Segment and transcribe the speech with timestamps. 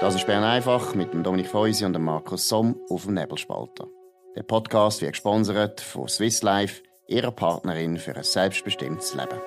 [0.00, 3.86] Das ist Bern einfach mit dem Dominik Feusi und dem Markus Somm auf dem Nebelspalter.
[4.34, 9.38] Der Podcast wird gesponsert von Swiss Life, ihrer Partnerin für ein selbstbestimmtes Leben.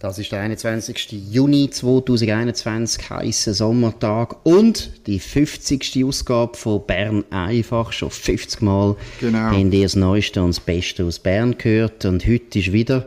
[0.00, 1.12] Das ist der 21.
[1.30, 6.04] Juni 2021, heißer Sommertag und die 50.
[6.04, 7.92] Ausgabe von Bern einfach.
[7.92, 9.38] Schon 50 Mal genau.
[9.38, 13.06] haben ihr das Neueste und das Beste aus Bern gehört und heute ist wieder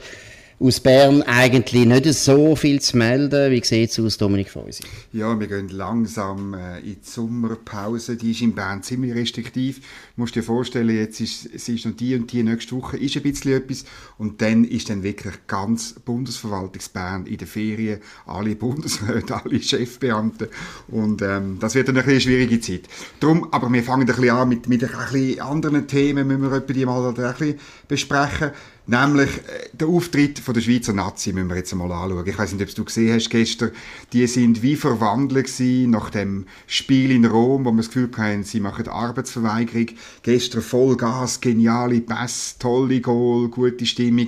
[0.59, 3.51] aus Bern eigentlich nicht so viel zu melden.
[3.51, 4.83] Wie sieht es aus, Dominik Feusi?
[5.11, 8.15] Ja, wir gehen langsam äh, in die Sommerpause.
[8.15, 9.79] Die ist in Bern ziemlich restriktiv.
[9.79, 13.15] Du musst dir vorstellen, jetzt ist, es ist noch die und die nächste Woche ist
[13.17, 13.85] ein bisschen etwas
[14.17, 20.47] und dann ist dann wirklich ganz Bundesverwaltungsbern in den Ferien, alle Bundesräte, alle Chefbeamten
[20.87, 22.83] und ähm, das wird dann eine schwierige Zeit.
[23.19, 26.59] Drum, aber wir fangen ein bisschen an mit, mit ein bisschen anderen Themen, müssen wir
[26.61, 28.51] die mal ein bisschen besprechen.
[28.85, 32.27] Nämlich äh, der Auftritt von der Schweizer Nazi müssen wir jetzt mal anschauen.
[32.27, 33.71] Ich weiß nicht, ob du gesehen hast gestern.
[34.11, 38.43] Die sind wie verwandelt gewesen nach dem Spiel in Rom, wo wir das Gefühl hatten,
[38.43, 39.87] sie machen Arbeitsverweigerung.
[40.23, 44.27] Gestern Vollgas, geniale Pass, tolle Goal, gute Stimmung.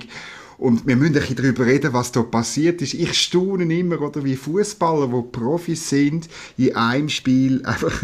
[0.58, 2.94] Und wir müssen ein bisschen darüber reden, was da passiert ist.
[2.94, 8.02] Ich staune immer, oder, wie Fußballer, die Profis sind, in einem Spiel einfach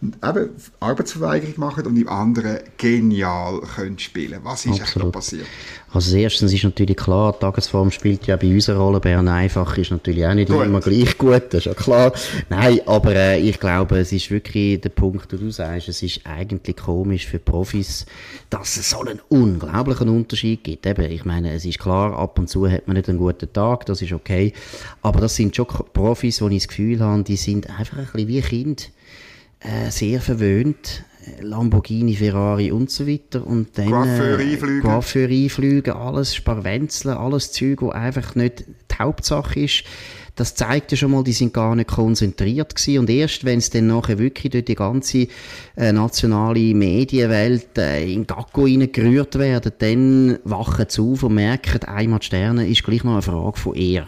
[0.00, 4.40] eben Arbeitsverweigerung machen und im anderen genial können spielen.
[4.42, 5.08] Was ist Absolut.
[5.08, 5.46] da passiert?
[5.92, 9.00] Also erstens ist natürlich klar, die Tagesform spielt ja bei unserer Rolle.
[9.00, 10.64] Bern einfach ist natürlich auch nicht gut.
[10.64, 12.12] immer gleich gut, das ist ja klar.
[12.48, 16.20] Nein, aber äh, ich glaube, es ist wirklich der Punkt, den du sagst, es ist
[16.24, 18.06] eigentlich komisch für Profis,
[18.50, 20.86] dass es so einen unglaublichen Unterschied gibt.
[20.86, 23.84] Eben, ich meine, es ist klar, ab und zu hat man nicht einen guten Tag,
[23.86, 24.52] das ist okay.
[25.02, 28.28] Aber das sind schon Profis, wo ich das Gefühl habe, die sind einfach ein bisschen
[28.28, 28.90] wie Kind,
[29.58, 31.04] äh, sehr verwöhnt
[31.40, 33.46] Lamborghini, Ferrari und so weiter.
[33.46, 34.80] Und dann äh, einfliegen.
[34.80, 39.84] Coiffeur einfliegen, alles Sparwenzeln, alles Zeug, wo einfach nicht die Hauptsache ist.
[40.36, 43.00] Das zeigt ja schon mal, die sind gar nicht konzentriert gewesen.
[43.00, 45.26] Und erst wenn es dann nachher wirklich durch die ganze
[45.76, 52.20] äh, nationale Medienwelt äh, in Gacko gerührt werden, dann wachen sie auf und merken, einmal
[52.20, 54.06] die Sterne ist gleich noch eine Frage von eher.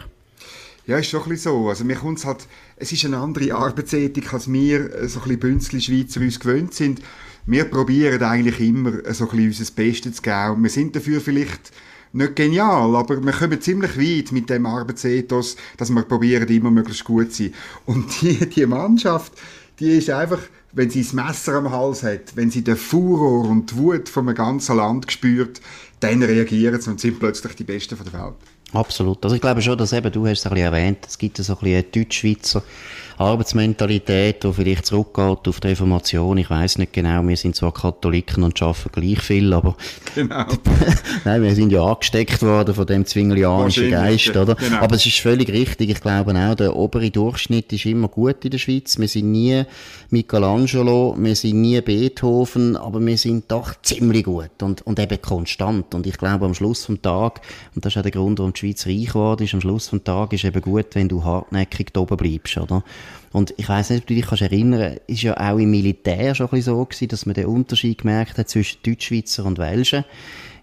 [0.85, 1.69] Ja, ist schon ein bisschen so.
[1.69, 2.45] Also mir kommt's halt,
[2.75, 7.01] es ist eine andere Arbeitsethik, als wir äh, so ein bisschen Bünzli-Schweizer uns gewöhnt sind.
[7.45, 10.61] Wir probieren eigentlich immer äh, so ein bisschen unser Bestes zu geben.
[10.61, 11.71] Wir sind dafür vielleicht
[12.11, 17.05] nicht genial, aber wir kommen ziemlich weit mit dem Arbeitsethos, dass wir probieren, immer möglichst
[17.05, 17.53] gut zu sein.
[17.85, 19.33] Und die, die Mannschaft,
[19.79, 20.39] die ist einfach,
[20.73, 24.33] wenn sie das Messer am Hals hat, wenn sie den Furor und die Wut vom
[24.35, 25.61] ganzen Land spürt,
[26.01, 28.35] dann reagieren sie und sind plötzlich die Besten der Welt.
[28.73, 29.23] Absolut.
[29.23, 31.53] Also ich glaube schon, dass eben, du hast es ein bisschen erwähnt, es gibt so
[31.53, 32.63] ein bisschen Deutschschweizer
[33.17, 36.37] Arbeitsmentalität, die vielleicht zurückgeht auf die Reformation.
[36.37, 39.75] Ich weiß nicht genau, wir sind zwar Katholiken und arbeiten gleich viel, aber
[40.15, 40.45] genau.
[41.25, 44.55] Nein, wir sind ja angesteckt worden von dem zwinglianischen Geist, oder?
[44.55, 44.77] Genau.
[44.77, 45.89] Aber es ist völlig richtig.
[45.89, 48.97] Ich glaube auch, der obere Durchschnitt ist immer gut in der Schweiz.
[48.97, 49.63] Wir sind nie
[50.09, 55.93] Michelangelo, wir sind nie Beethoven, aber wir sind doch ziemlich gut und, und eben konstant.
[55.93, 57.41] Und ich glaube, am Schluss vom Tag,
[57.75, 60.03] und das ist auch der Grund, warum die Schweiz reich geworden ist, am Schluss vom
[60.03, 62.83] Tag ist eben gut, wenn du hartnäckig da oben bleibst, oder?
[63.33, 66.45] Und ich weiß nicht, ob du dich kannst erinnern, ist ja auch im Militär schon
[66.45, 70.05] ein bisschen so gewesen, dass man den Unterschied gemerkt hat zwischen Deutschschweizer und Welschen.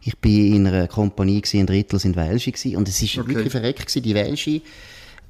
[0.03, 3.29] Ich bin in einer Kompanie gewesen, ein Drittel sind Welsche gewesen, und es ist okay.
[3.29, 4.63] wirklich verreckt gewesen, die Welsche,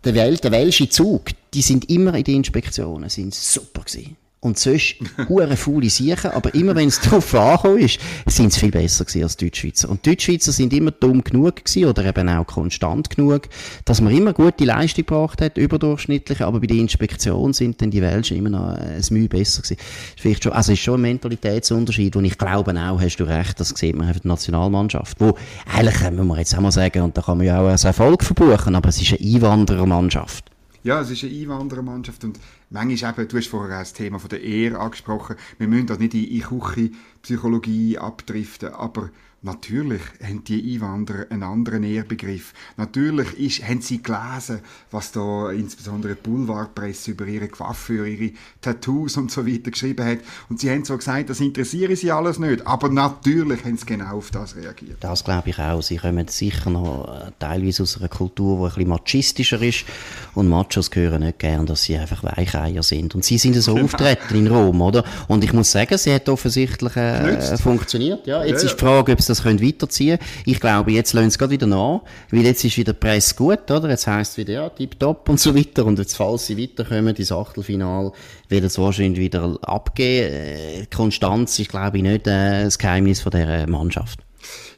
[0.05, 4.17] der, Wel der Welsche Zug, die sind immer in den Inspektionen, sind super gewesen.
[4.43, 4.97] Und sonst
[5.28, 9.23] hure faule Siechen, aber immer wenn es drauf angekommen ist, sind sie viel besser gewesen
[9.23, 9.91] als Deutschschweizer.
[9.91, 13.49] Und Deutschschweizer sind immer dumm genug gewesen, oder eben auch konstant genug,
[13.84, 18.01] dass man immer gute Leistung gebracht hat, überdurchschnittlich, aber bei der Inspektion sind dann die
[18.01, 19.77] Welschen immer noch ein Mühe besser gewesen.
[20.17, 23.69] Vielleicht schon, also ist schon ein Mentalitätsunterschied, und ich glaube auch, hast du recht, das
[23.69, 25.34] sieht man auf der Nationalmannschaft, wo
[25.71, 28.25] eigentlich, muss man jetzt auch mal sagen, und da kann man ja auch als Erfolg
[28.25, 30.50] verbuchen, aber es ist eine Einwanderermannschaft.
[30.82, 32.38] Ja, es ist eine Einwanderermannschaft und
[32.70, 36.14] manchmal eben, du hast vorher das Thema von der Ehre angesprochen, wir müssen das nicht
[36.14, 39.10] in, in Küche-Psychologie abdriften, aber
[39.43, 42.53] Natürlich haben die Einwanderer einen anderen Ehrbegriff.
[42.77, 49.16] Natürlich ist, haben sie gelesen, was da insbesondere die Boulevardpresse über ihre Coiffeur, ihre Tattoos
[49.16, 50.19] und so weiter geschrieben hat.
[50.51, 52.66] Und sie haben so gesagt, das interessiere sie alles nicht.
[52.66, 54.98] Aber natürlich haben sie genau auf das reagiert.
[55.01, 55.81] Das glaube ich auch.
[55.81, 59.86] Sie kommen sicher noch äh, teilweise aus einer Kultur, die ein bisschen machistischer ist.
[60.34, 63.15] Und Machos gehören nicht gern, dass sie einfach Weicheier sind.
[63.15, 63.86] Und sie sind so genau.
[63.86, 65.03] auftreten in Rom, oder?
[65.28, 68.27] Und ich muss sagen, sie hat offensichtlich äh, funktioniert.
[68.27, 71.38] Ja, jetzt ja, ist die Frage, ob das können weiterziehen Ich glaube, jetzt lassen sie
[71.38, 73.88] gerade wieder nach, weil jetzt ist wieder die Presse gut, oder?
[73.88, 75.86] Jetzt heisst es wieder, ja, tipptopp und so weiter.
[75.86, 78.12] Und jetzt, falls sie weiterkommen, ins Achtelfinal,
[78.48, 80.32] wird es wahrscheinlich wieder abgehen.
[80.32, 84.21] Äh, Konstanz ist, glaube ich, nicht äh, das Geheimnis von dieser Mannschaft.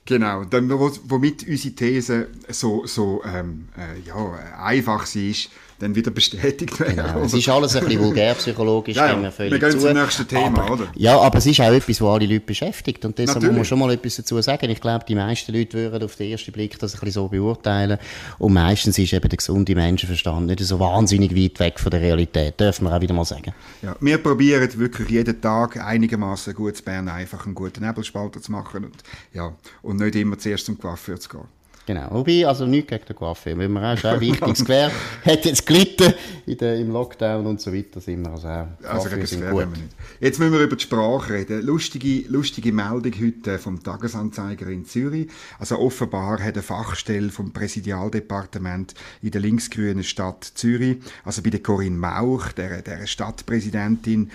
[0.04, 5.50] Genau, dann, womit unsere These so, so ähm, äh, ja, einfach sie ist,
[5.82, 6.96] dann wieder bestätigt werden.
[6.96, 7.24] Genau.
[7.24, 8.96] Es ist alles ein bisschen vulgärpsychologisch.
[8.96, 9.20] ja, ja.
[9.20, 9.78] Wir, wir gehen zu.
[9.80, 10.86] zum nächsten Thema, aber, oder?
[10.94, 13.04] Ja, aber es ist auch etwas, was alle Leute beschäftigt.
[13.04, 14.70] Und deshalb muss man schon mal etwas dazu sagen.
[14.70, 17.98] Ich glaube, die meisten Leute würden auf den ersten Blick das ein bisschen so beurteilen.
[18.38, 22.60] Und meistens ist eben der gesunde Menschenverstand nicht so wahnsinnig weit weg von der Realität.
[22.60, 23.52] Dürfen wir auch wieder mal sagen.
[23.82, 28.52] Ja, wir probieren wirklich jeden Tag einigermaßen gut zu Bern einfach einen guten Nebelspalter zu
[28.52, 28.84] machen.
[28.84, 28.96] Und,
[29.32, 29.52] ja,
[29.82, 31.62] und nicht immer zuerst zum Coiffeur zu gehen.
[31.84, 32.08] Genau.
[32.12, 34.94] Wobei, also nichts gegen den Coiffeur, weil man auch, ist auch wichtiges Gewerbe,
[35.24, 36.14] hat jetzt gelitten
[36.46, 39.68] in der, im Lockdown und so weiter, sind wir also auch, also gegen sind gut.
[39.68, 39.82] nicht.
[40.20, 41.62] Jetzt müssen wir über die Sprache reden.
[41.62, 45.28] Lustige, lustige Meldung heute vom Tagesanzeiger in Zürich.
[45.58, 51.64] Also offenbar hat eine Fachstelle vom Präsidialdepartement in der linksgrünen Stadt Zürich, also bei der
[51.64, 54.30] Corinne Mauch, der, der Stadtpräsidentin,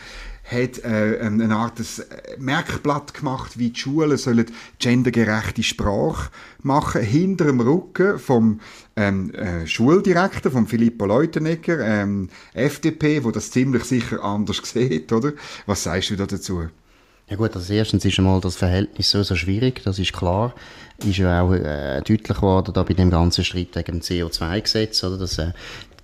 [0.50, 4.46] hat äh, eine Art äh, Merkblatt gemacht, wie die Schulen sollen
[4.80, 6.30] gendergerechte Sprache
[6.64, 8.62] machen, hinter dem Rücken vom
[8.96, 15.34] ähm, äh, Schuldirektor, von Filippo Leutenegger, ähm, FDP, wo das ziemlich sicher anders sieht, oder?
[15.66, 16.68] Was sagst du da dazu?
[17.30, 20.56] Ja gut, als erstens ist einmal das Verhältnis so, so schwierig, das ist klar.
[21.06, 25.18] Ist ja auch äh, deutlich geworden da bei dem ganzen Streit wegen dem CO2-Gesetz, oder?
[25.18, 25.52] Dass äh,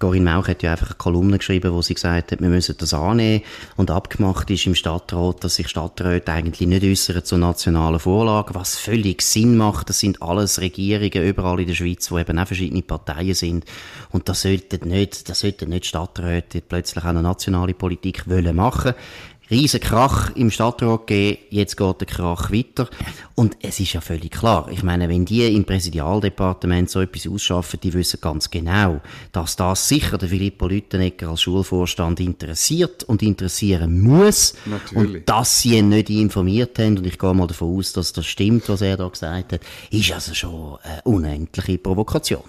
[0.04, 2.94] Corinne Mauch hat ja einfach eine Kolumne geschrieben, wo sie gesagt hat, wir müssen das
[2.94, 3.42] annehmen.
[3.78, 8.78] Und abgemacht ist im Stadtrat, dass sich Stadträte eigentlich nicht äußern zu nationalen Vorlagen, was
[8.78, 9.88] völlig Sinn macht.
[9.88, 13.64] Das sind alles Regierungen überall in der Schweiz, wo eben auch verschiedene Parteien sind.
[14.12, 18.96] Und das sollten nicht, das sollten nicht Stadträte plötzlich auch eine nationale Politik wollen machen
[19.54, 22.90] riesen Krach im Stadtrat gegeben, jetzt geht der Krach weiter.
[23.36, 27.80] Und es ist ja völlig klar, ich meine, wenn die im Präsidialdepartement so etwas ausschaffen,
[27.82, 29.02] die wissen ganz genau,
[29.32, 34.56] dass das sicher der Filippo Lüttenegger als Schulvorstand interessiert und interessieren muss.
[34.66, 35.16] Natürlich.
[35.22, 38.26] Und dass sie ihn nicht informiert haben, und ich gehe mal davon aus, dass das
[38.26, 42.44] stimmt, was er da gesagt hat, ist also schon eine unendliche Provokation.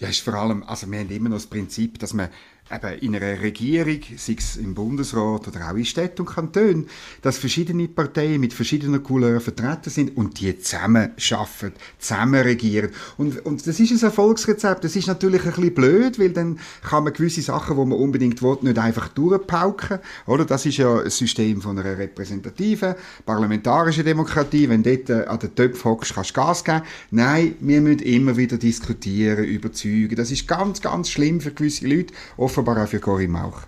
[0.00, 2.28] Ja, ist vor allem, also wir haben immer noch das Prinzip, dass man
[2.70, 6.86] eben in einer Regierung, sei es im Bundesrat oder auch in Städten und Kantonen,
[7.22, 12.90] dass verschiedene Parteien mit verschiedenen Couleurs vertreten sind und die zusammen schaffen, zusammen regieren.
[13.16, 14.84] Und, und das ist ein Erfolgsrezept.
[14.84, 18.42] Das ist natürlich ein bisschen blöd, weil dann kann man gewisse Sachen, die man unbedingt
[18.42, 19.98] will, nicht einfach durchpauken.
[20.26, 20.44] Oder?
[20.44, 22.94] Das ist ja ein System von einer repräsentativen,
[23.24, 24.68] parlamentarischen Demokratie.
[24.68, 26.82] Wenn du dort äh, an den Töpfen hockst, kannst du Gas geben.
[27.10, 30.16] Nein, wir müssen immer wieder diskutieren, überzeugen.
[30.16, 32.12] Das ist ganz, ganz schlimm für gewisse Leute
[32.58, 33.62] offenbar auch für Corinne Mauch.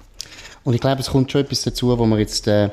[0.65, 2.71] Und ich glaube, es kommt schon etwas dazu, wo wir jetzt äh,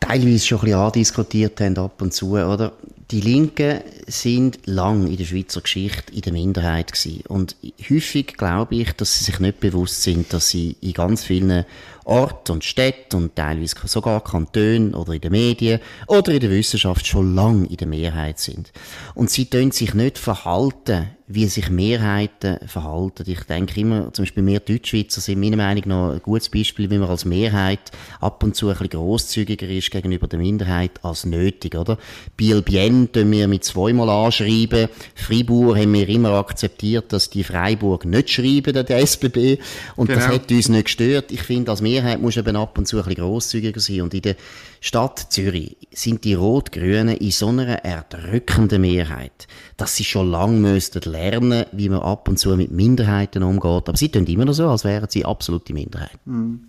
[0.00, 2.72] teilweise schon ein bisschen andiskutiert haben ab und zu, oder?
[3.12, 7.22] Die Linken sind lang in der Schweizer Geschichte in der Minderheit gewesen.
[7.28, 7.54] Und
[7.88, 11.64] häufig glaube ich, dass sie sich nicht bewusst sind, dass sie in ganz vielen
[12.04, 17.06] Orten und Städten und teilweise sogar Kantonen oder in den Medien oder in der Wissenschaft
[17.06, 18.72] schon lang in der Mehrheit sind.
[19.14, 23.24] Und sie tun sich nicht verhalten wie sich Mehrheiten verhalten.
[23.26, 26.98] Ich denke immer, zum Beispiel wir Deutschschweizer sind meiner Meinung nach ein gutes Beispiel, wie
[26.98, 27.80] man als Mehrheit
[28.20, 31.98] ab und zu ein bisschen grosszügiger ist gegenüber der Minderheit als nötig, oder?
[32.36, 34.88] Biel Bien tun wir mit zweimal anschreiben.
[35.16, 39.58] Freiburg haben wir immer akzeptiert, dass die Freiburg nicht schreiben, der SBB.
[39.96, 40.20] Und genau.
[40.20, 41.32] das hat uns nicht gestört.
[41.32, 44.02] Ich finde, als Mehrheit muss eben ab und zu ein bisschen grosszügiger sein.
[44.02, 44.36] Und in der
[44.80, 51.00] Stadt Zürich sind die Rot-Grünen in so einer erdrückenden Mehrheit, dass sie schon lange müssten
[51.16, 53.88] lernen, wie man ab und zu mit Minderheiten umgeht.
[53.88, 56.18] Aber sie tun immer noch so, als wären sie absolute Minderheit.
[56.24, 56.60] Mhm.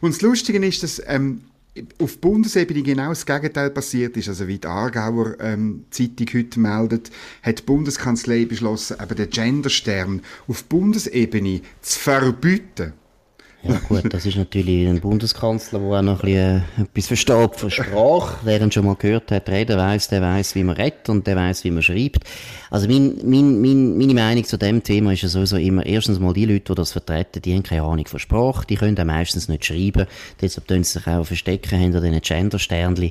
[0.00, 1.42] Und das Lustige ist, dass ähm,
[2.00, 4.28] auf Bundesebene genau das Gegenteil passiert ist.
[4.28, 7.10] Also wie die Aargauer ähm, Zeitung heute meldet,
[7.42, 12.92] hat die Bundeskanzlei beschlossen, eben den Genderstern auf Bundesebene zu verbieten.
[13.62, 17.56] Ja gut, das ist natürlich ein Bundeskanzler, der auch noch ein bisschen äh, etwas versteht
[17.56, 18.38] von Sprache.
[18.44, 21.36] Wer ihn schon mal gehört hat, reden weiss, der weiss, wie man redet und der
[21.36, 22.24] weiss, wie man schreibt.
[22.70, 26.32] Also mein, mein, mein, meine Meinung zu dem Thema ist ja sowieso immer, erstens mal
[26.32, 29.48] die Leute, die das vertreten, die haben keine Ahnung von Sprache, die können auch meistens
[29.48, 30.06] nicht schreiben,
[30.40, 33.10] deshalb tun sie sich auch verstecken hinter diesen Gender-Sternchen.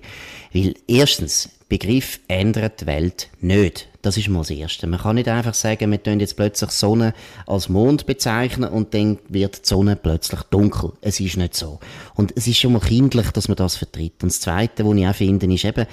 [0.54, 3.88] Weil erstens, Begriff ändert die Welt nicht.
[4.04, 4.86] Das ist mal das Erste.
[4.86, 7.16] Man kann nicht einfach sagen, wir tun jetzt plötzlich Sonne
[7.48, 10.94] als Mond bezeichnen und dann wird die Sonne plötzlich dunkel.
[11.02, 11.80] Es ist nicht so.
[12.14, 14.22] Und es ist schon mal kindlich, dass man das vertritt.
[14.22, 15.88] Und das Zweite, was ich auch finde, ist eben,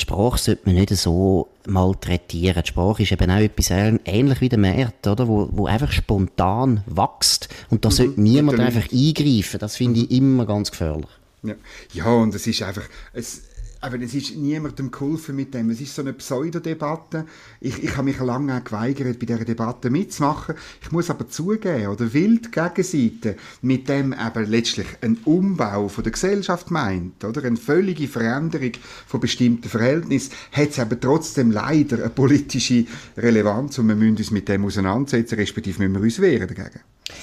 [0.00, 2.62] die Sprache sollte man nicht so malträtieren.
[2.62, 5.28] Die Sprache ist eben auch etwas ähnlich wie der Markt, oder?
[5.28, 7.48] Wo, wo einfach spontan wächst.
[7.70, 9.60] Und da mhm, sollte niemand einfach eingreifen.
[9.60, 11.10] Das finde ich immer ganz gefährlich.
[11.44, 11.54] Ja,
[11.92, 13.42] ja und es ist einfach, es,
[13.80, 15.70] aber es ist niemandem geholfen mit dem.
[15.70, 17.26] Es ist so eine Pseudodebatte.
[17.60, 20.56] Ich, ich habe mich lange geweigert, bei dieser Debatte mitzumachen.
[20.82, 26.04] Ich muss aber zugeben, oder will die Gegenseite mit dem eben letztlich ein Umbau von
[26.04, 28.72] der Gesellschaft meint, oder eine völlige Veränderung
[29.06, 32.84] von bestimmten Verhältnissen, hat es aber trotzdem leider eine politische
[33.16, 36.80] Relevanz und wir müssen uns mit dem auseinandersetzen, respektive müssen wir uns wehren dagegen.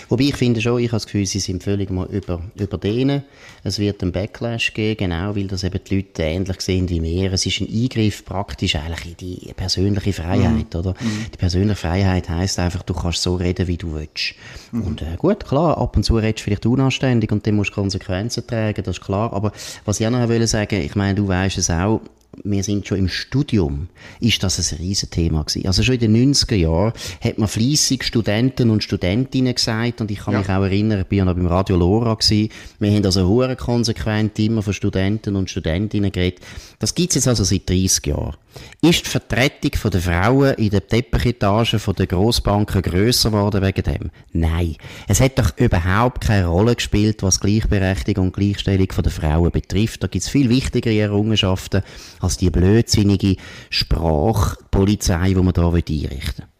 [0.09, 3.23] Wobei ich finde schon, ich habe das Gefühl, sie sind völlig mal über, über denen.
[3.63, 7.33] Es wird einen Backlash geben, genau, weil das eben die Leute ähnlich sehen wie wir.
[7.33, 10.79] Es ist ein Eingriff praktisch eigentlich in die persönliche Freiheit, mhm.
[10.79, 10.91] oder?
[10.91, 11.25] Mhm.
[11.33, 14.35] Die persönliche Freiheit heisst einfach, du kannst so reden, wie du willst.
[14.71, 14.81] Mhm.
[14.81, 17.75] Und äh, gut, klar, ab und zu redest du vielleicht unanständig und dann musst du
[17.75, 19.33] Konsequenzen tragen, das ist klar.
[19.33, 19.51] Aber
[19.85, 22.01] was ich auch noch wollte sagen, ich meine, du weißt es auch,
[22.43, 23.87] wir sind schon im Studium,
[24.19, 25.67] ist das ein Riesenthema gewesen.
[25.67, 30.19] Also schon in den 90er Jahren hat man fließig Studenten und Studentinnen gesagt, und ich
[30.19, 30.39] kann ja.
[30.39, 32.49] mich auch erinnern, ich bin ja noch beim Radio Lora gewesen,
[32.79, 36.41] wir haben also hohe konsequent immer von Studenten und Studentinnen geredet.
[36.79, 38.35] Das gibt's jetzt also seit 30 Jahren.
[38.81, 44.11] Ist die Vertretung der Frauen in den Teppichetagen der Grossbanken grösser geworden wegen dem?
[44.31, 44.75] Nein.
[45.07, 50.03] Es hat doch überhaupt keine Rolle gespielt, was Gleichberechtigung und Gleichstellung der Frauen betrifft.
[50.03, 51.83] Da gibt's viel wichtigere Errungenschaften
[52.25, 53.37] als die blödsinnige
[53.69, 56.55] Sprachpolizei, die man da einrichten will.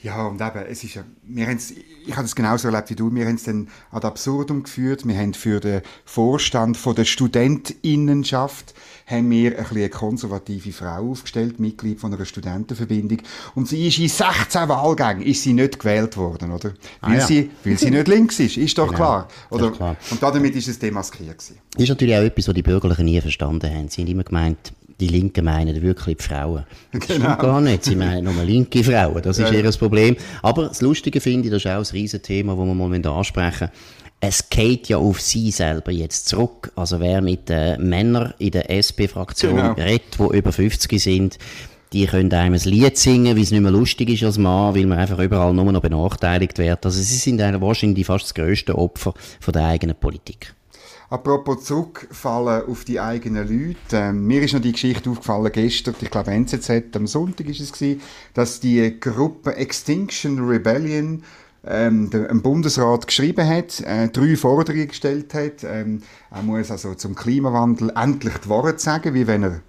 [0.00, 1.48] Ja, und eben, es ist ja, wir
[2.06, 5.18] ich habe es genauso erlebt wie du, wir haben es dann ad absurdum geführt, wir
[5.18, 8.74] haben für den Vorstand von der Studentinnenschaft
[9.06, 13.22] haben wir ein eine konservative Frau aufgestellt, Mitglied von einer Studentenverbindung.
[13.56, 16.74] Und sie ist in 16 Wahlgängen ist sie nicht gewählt worden, oder?
[17.00, 17.26] Weil, ah, ja.
[17.26, 19.28] sie, weil sie nicht links ist, ist doch genau, klar.
[19.50, 19.70] Oder?
[19.72, 19.96] Klar.
[20.10, 21.58] Und damit ist es demaskiert gewesen.
[21.76, 23.88] Ist natürlich auch etwas, was die Bürgerlichen nie verstanden haben.
[23.88, 26.64] Sie haben immer gemeint, die Linken meinen wirklich die Frauen.
[26.92, 27.36] Das genau.
[27.36, 27.84] gar nicht.
[27.84, 29.22] Sie meinen nur linke Frauen.
[29.22, 29.58] Das ist ja.
[29.58, 30.16] ihr Problem.
[30.42, 33.70] Aber das Lustige finde ich, das ist auch ein Riesenthema, das wir moment ansprechen
[34.20, 36.72] es geht ja auf sie selber jetzt zurück.
[36.74, 39.72] Also wer mit den Männern in der SP-Fraktion genau.
[39.74, 41.38] redet, die über 50 sind,
[41.92, 44.86] die können einem ein Lied singen, wie es nicht mehr lustig ist als Mann, weil
[44.86, 46.84] man einfach überall nur noch benachteiligt wird.
[46.84, 50.54] Also sie sind wahrscheinlich fast das grösste Opfer von der eigenen Politik.
[51.10, 53.76] Apropos zurückfallen auf die eigenen Leute.
[53.92, 57.72] Ähm, mir ist noch die Geschichte aufgefallen gestern, ich glaube NZZ, am Sonntag ist es
[57.72, 58.02] gewesen,
[58.34, 61.22] dass die Gruppe Extinction Rebellion
[61.66, 65.64] ähm, ein Bundesrat geschrieben hat, äh, drei Forderungen gestellt hat.
[65.64, 69.60] Ähm, er muss also zum Klimawandel endlich die Wahrheit sagen, wie wenn er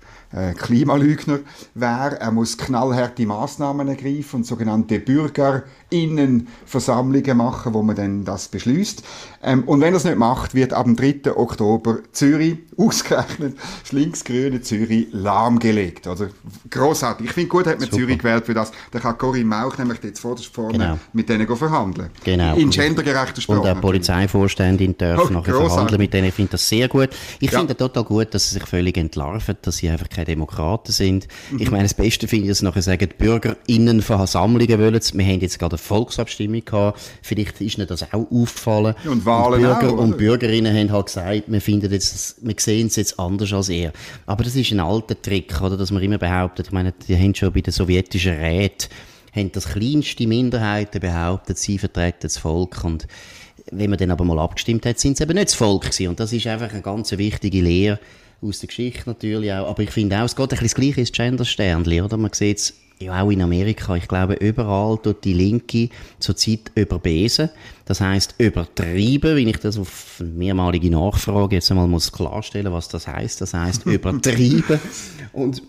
[0.53, 1.39] Klimalügner
[1.73, 2.19] wäre.
[2.19, 9.01] Er muss knallharte Maßnahmen ergreifen und sogenannte BürgerInnenversammlungen machen, wo man dann das beschließt.
[9.41, 11.35] Ähm, und wenn er es nicht macht, wird ab dem 3.
[11.35, 16.05] Oktober Zürich, ausgerechnet das linksgrüne Zürich, lahmgelegt.
[16.07, 16.27] Also
[16.69, 17.25] großartig.
[17.27, 17.97] Ich finde gut, hat man Super.
[17.97, 18.71] Zürich gewählt für das.
[18.91, 20.99] Da kann Corinne Mauch nämlich jetzt vorne genau.
[21.13, 22.09] mit denen verhandeln.
[22.23, 22.55] Genau.
[22.55, 23.59] In gendergerechter Sprache.
[23.59, 26.27] Und der Polizeivorständin darf oh, nachher verhandeln mit denen.
[26.27, 27.09] Ich finde das sehr gut.
[27.39, 27.59] Ich ja.
[27.59, 31.27] finde total gut, dass sie sich völlig entlarven, dass sie einfach keine Demokraten sind.
[31.51, 31.61] Mhm.
[31.61, 35.25] Ich meine, das Beste finde ich, dass nachher sagen, die BürgerInnen von Sammlungen wollen Wir
[35.25, 36.99] haben jetzt gerade eine Volksabstimmung gehabt.
[37.21, 38.95] Vielleicht ist ihnen das auch aufgefallen.
[39.05, 42.87] Und Wahlen und Bürger auch, und Bürgerinnen haben halt gesagt, wir finden jetzt, wir sehen
[42.87, 43.93] es jetzt anders als er.
[44.25, 47.33] Aber das ist ein alter Trick, oder, dass man immer behauptet, ich meine, die haben
[47.35, 48.89] schon bei den sowjetischen Räten
[49.31, 53.05] haben das kleinste Minderheiten behauptet, sie vertreten das Volk und
[53.71, 56.07] wenn man dann aber mal abgestimmt hat, sind sie eben nicht das Volk gewesen.
[56.07, 57.99] Und das ist einfach eine ganz wichtige Lehre
[58.41, 59.69] aus der Geschichte natürlich auch.
[59.69, 62.17] Aber ich finde auch, es geht ein bisschen das Gleiche ins Gender-Sternchen, oder?
[62.17, 63.95] Man sieht es ja auch in Amerika.
[63.95, 67.49] Ich glaube, überall tut die Linke zurzeit überbesen.
[67.85, 73.07] Das heißt übertrieben, wenn ich das auf mehrmalige Nachfrage jetzt einmal muss klarstellen, was das
[73.07, 73.41] heißt.
[73.41, 74.79] Das heißt übertrieben.
[75.33, 75.63] Und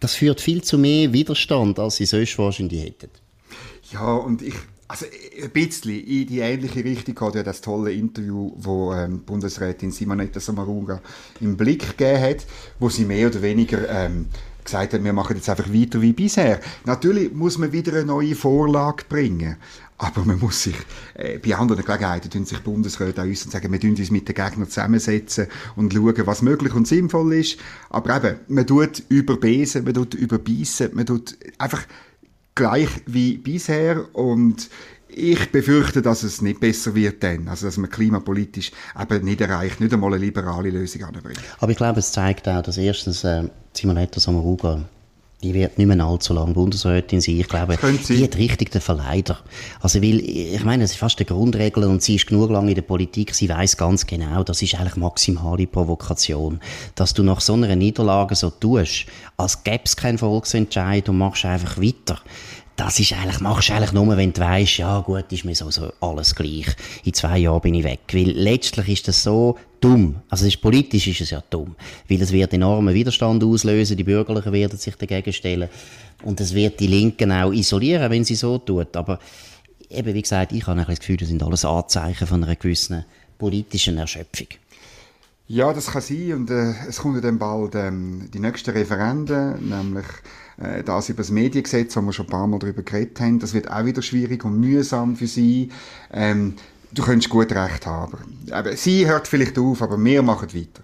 [0.00, 3.10] das führt viel zu mehr Widerstand, als sie sonst wahrscheinlich hätten.
[3.92, 4.54] Ja, und ich,
[4.88, 5.06] also
[5.42, 10.40] ein bisschen in die ähnliche Richtung hat ja das tolle Interview, wo ähm, Bundesrätin Simonetta
[10.40, 11.00] Sommaruga
[11.40, 12.46] im Blick gegeben hat,
[12.78, 14.26] wo sie mehr oder weniger ähm,
[14.64, 16.60] gesagt hat, wir machen jetzt einfach weiter wie bisher.
[16.84, 19.56] Natürlich muss man wieder eine neue Vorlage bringen.
[19.98, 20.76] Aber man muss sich,
[21.14, 24.28] äh, bei anderen Gelegenheiten tun sich Bundesräte auch uns und sagen, wir tun uns mit
[24.28, 27.58] den Gegnern zusammensetzen und schauen, was möglich und sinnvoll ist.
[27.88, 31.86] Aber eben, man tut überbesen, man tut überbeissen, man tut einfach
[32.56, 34.68] gleich wie bisher und
[35.08, 37.48] ich befürchte, dass es nicht besser wird dann.
[37.48, 41.40] Also, dass man klimapolitisch eben nicht erreicht, nicht einmal eine liberale Lösung anbringt.
[41.60, 44.84] Aber ich glaube, es zeigt auch, dass erstens äh, Simonetta Sommaruga
[45.42, 47.40] die wird nicht mehr allzu lange Bundesrätin sein.
[47.40, 49.38] Ich glaube, die hat richtig den Verleider.
[49.80, 52.74] Also, weil, ich meine, es ist fast eine Grundregel und sie ist genug lange in
[52.74, 56.60] der Politik, sie weiß ganz genau, das ist eigentlich maximale Provokation.
[56.94, 61.44] Dass du nach so einer Niederlage so tust, als gäbe es keinen Volksentscheid und machst
[61.44, 62.18] einfach weiter
[62.76, 65.70] das ist eigentlich, machst du eigentlich nur, wenn du weißt, ja gut, ist mir so,
[65.70, 66.66] so alles gleich.
[67.04, 68.00] In zwei Jahren bin ich weg.
[68.12, 70.16] Weil letztlich ist das so dumm.
[70.28, 71.76] Also ist, politisch ist es ja dumm.
[72.08, 75.68] Weil es wird enormen Widerstand auslösen, die Bürgerlichen werden sich dagegen stellen.
[76.24, 78.96] Und es wird die Linken auch isolieren, wenn sie so tut.
[78.96, 79.20] Aber
[79.88, 83.04] eben, wie gesagt, ich habe ein das Gefühl, das sind alles Anzeichen von einer gewissen
[83.38, 84.48] politischen Erschöpfung.
[85.48, 90.06] Ja, das kann sein und äh, es kommen dann bald ähm, die nächsten Referenden, nämlich
[90.58, 93.38] äh, das über das Mediengesetz, wo wir schon ein paar Mal darüber geredet haben.
[93.38, 95.68] Das wird auch wieder schwierig und mühsam für sie.
[96.12, 96.54] Ähm,
[96.96, 98.18] du könntest gut recht haben.
[98.50, 100.82] Aber sie hört vielleicht auf, aber wir machen weiter.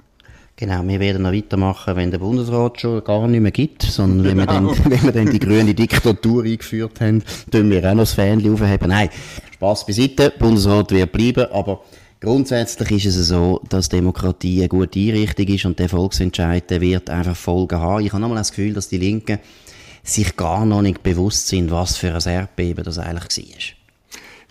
[0.57, 4.37] Genau, wir werden noch weitermachen, wenn der Bundesrat schon gar nicht mehr gibt, sondern wenn,
[4.37, 4.79] wir, dann, genau.
[4.85, 8.89] wenn wir dann die grüne Diktatur eingeführt haben, tun wir auch noch das Fähnchen aufheben.
[8.89, 9.09] Nein,
[9.55, 11.83] Spaß beiseite, der Bundesrat wird bleiben, aber
[12.21, 17.11] Grundsätzlich ist es so, dass Demokratie eine gute Einrichtung ist und der Volksentscheid der wird
[17.11, 18.07] einfach Folgen haben.
[18.07, 19.41] Ich habe nochmal das Gefühl, dass die Linken
[20.05, 23.82] sich gar noch nicht bewusst sind, was für ein Erdbeben das eigentlich war.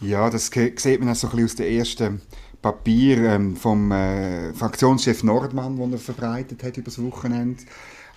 [0.01, 2.21] Ja, das sieht man auch so ein bisschen aus den ersten
[2.59, 7.63] Papier ähm, vom äh, Fraktionschef Nordmann, den er verbreitet hat über das Wochenende.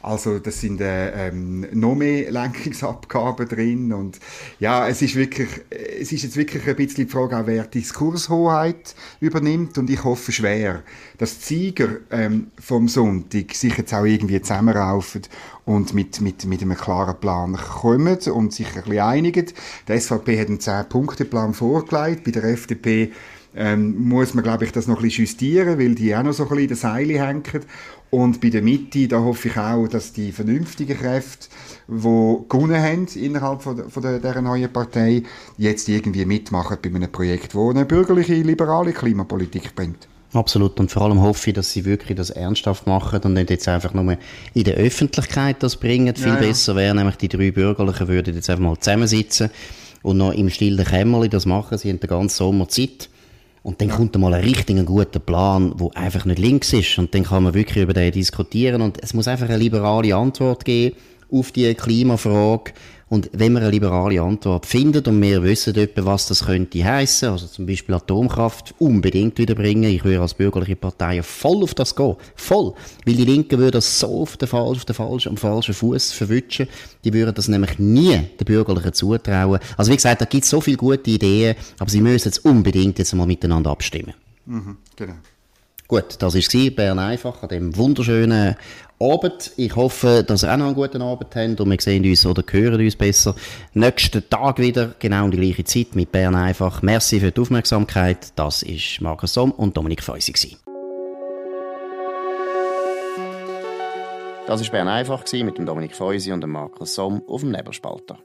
[0.04, 4.20] Also das sind äh, ähm, noch mehr Lenkungsabgaben drin und
[4.60, 8.94] ja, es ist wirklich, es ist jetzt wirklich ein bisschen die Frage, auch wer Diskurshoheit
[9.20, 10.82] übernimmt und ich hoffe schwer,
[11.16, 15.22] dass die Sieger ähm, vom Sonntag sich jetzt auch irgendwie zusammenraufen
[15.64, 19.46] und mit, mit, mit einem klaren Plan kommen und sich ein bisschen einigen.
[19.88, 23.10] Die SVP hat einen 10-Punkte-Plan vorgelegt, bei der FDP
[23.56, 26.44] ähm, muss man, glaube ich, das noch ein bisschen justieren, weil die auch noch so
[26.44, 27.64] ein bisschen in den Seilen hängen.
[28.10, 31.48] Und bei der Mitte, da hoffe ich auch, dass die vernünftigen Kräfte,
[31.88, 35.24] die gewonnen haben innerhalb von, von der, dieser neuen Partei,
[35.58, 40.08] jetzt irgendwie mitmachen bei einem Projekt, das eine bürgerliche, liberale Klimapolitik bringt.
[40.32, 40.78] Absolut.
[40.80, 43.94] Und vor allem hoffe ich, dass sie wirklich das ernsthaft machen und nicht jetzt einfach
[43.94, 44.16] nur
[44.52, 46.14] in der Öffentlichkeit das bringen.
[46.16, 46.40] Viel ja, ja.
[46.40, 49.50] besser wäre nämlich, die drei Bürgerlichen würden jetzt einfach mal zusammensitzen
[50.02, 51.78] und noch im stillen Kämmerli das machen.
[51.78, 53.08] Sie haben den ganzen Sommer Zeit
[53.64, 56.98] und dann kommt mal ein richtig guter Plan, wo einfach nicht links ist.
[56.98, 58.82] Und dann kann man wirklich über den diskutieren.
[58.82, 60.94] Und es muss einfach eine liberale Antwort geben
[61.30, 62.72] auf die Klimafrage.
[63.08, 67.28] Und wenn man eine liberale Antwort findet und wir wissen etwa, was das könnte heißen,
[67.28, 72.16] also zum Beispiel Atomkraft unbedingt wiederbringen, ich würde als bürgerliche Partei voll auf das gehen.
[72.34, 72.72] Voll.
[73.04, 76.12] Weil die Linken würden das so auf den, falschen, auf den falschen, am falschen Fuß
[76.12, 76.66] verwutschen.
[77.04, 79.60] Die würden das nämlich nie den Bürgerlichen zutrauen.
[79.76, 82.98] Also wie gesagt, da gibt es so viele gute Ideen, aber sie müssen jetzt unbedingt
[82.98, 84.14] jetzt mal miteinander abstimmen.
[84.46, 85.14] Mhm, genau.
[85.86, 88.56] Gut, das war Bern einfach an dem wunderschönen
[89.04, 89.52] Abend.
[89.56, 92.42] Ich hoffe, dass ihr auch noch einen guten Abend habt und wir sehen uns oder
[92.50, 93.34] hören uns besser
[93.74, 96.80] nächsten Tag wieder, genau um die gleiche Zeit mit Bern einfach.
[96.80, 98.32] Merci für die Aufmerksamkeit.
[98.36, 100.56] Das ist Markus Somm und Dominik Feusi.
[104.46, 108.18] Das war Bern einfach mit dem Dominik Feusi und dem Markus Somm auf dem Nebelspalter.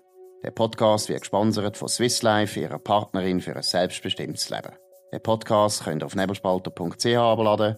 [0.43, 4.71] Der Podcast wird gesponsert von Swiss Life, ihrer Partnerin für ein selbstbestimmtes Leben.
[5.11, 7.77] Den Podcast könnt ihr auf nebelspalter.ch abladen